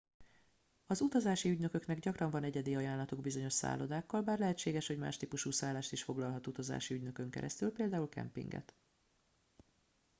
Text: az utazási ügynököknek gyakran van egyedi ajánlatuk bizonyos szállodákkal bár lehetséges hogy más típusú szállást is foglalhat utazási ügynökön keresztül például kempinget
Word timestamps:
az 0.85 1.01
utazási 1.01 1.49
ügynököknek 1.49 1.99
gyakran 1.99 2.29
van 2.29 2.43
egyedi 2.43 2.75
ajánlatuk 2.75 3.21
bizonyos 3.21 3.53
szállodákkal 3.53 4.21
bár 4.21 4.39
lehetséges 4.39 4.87
hogy 4.87 4.97
más 4.97 5.17
típusú 5.17 5.51
szállást 5.51 5.91
is 5.91 6.03
foglalhat 6.03 6.47
utazási 6.47 6.93
ügynökön 6.93 7.29
keresztül 7.29 7.71
például 7.71 8.09
kempinget 8.09 8.75